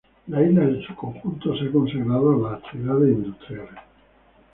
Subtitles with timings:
[0.29, 3.77] La isla en su conjunto se ha consagrado a las actividades industriales.